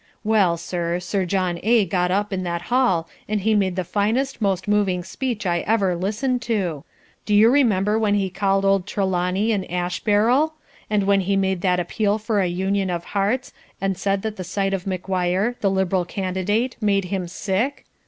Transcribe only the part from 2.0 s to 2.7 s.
up in that